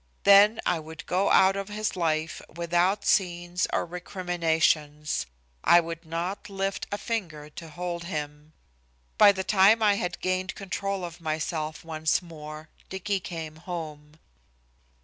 Then 0.23 0.59
I 0.65 0.79
would 0.79 1.05
go 1.05 1.29
out 1.29 1.55
of 1.55 1.67
his 1.69 1.95
life 1.95 2.41
without 2.49 3.05
scenes 3.05 3.67
or 3.71 3.85
recriminations. 3.85 5.27
I 5.63 5.79
would 5.79 6.05
not 6.07 6.49
lift 6.49 6.87
a 6.91 6.97
finger 6.97 7.51
to 7.51 7.69
hold 7.69 8.05
him. 8.05 8.53
By 9.19 9.31
the 9.31 9.43
time 9.43 9.83
I 9.83 9.97
had 9.97 10.19
gained 10.19 10.55
control 10.55 11.05
of 11.05 11.21
myself 11.21 11.85
once 11.85 12.19
more, 12.19 12.69
Dicky 12.89 13.19
came 13.19 13.57
home. 13.57 14.17